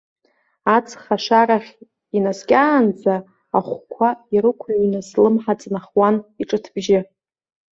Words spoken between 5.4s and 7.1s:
ҵнахуан иҿыҭбжьы.